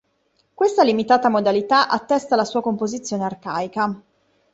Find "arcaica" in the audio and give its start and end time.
3.23-4.01